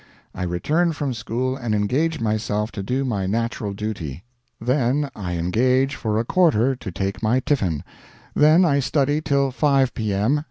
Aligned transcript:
I 0.33 0.41
return 0.45 0.93
from 0.93 1.13
school 1.13 1.55
and 1.55 1.75
engage 1.75 2.19
myself 2.19 2.71
to 2.71 2.81
do 2.81 3.05
my 3.05 3.27
natural 3.27 3.71
duty, 3.71 4.23
then, 4.59 5.11
I 5.15 5.33
engage 5.33 5.93
for 5.95 6.17
a 6.17 6.25
quarter 6.25 6.75
to 6.75 6.91
take 6.91 7.21
my 7.21 7.39
tiffin, 7.39 7.83
then 8.33 8.65
I 8.65 8.79
study 8.79 9.21
till 9.21 9.51
5 9.51 9.93
P. 9.93 10.11
M. 10.11 10.39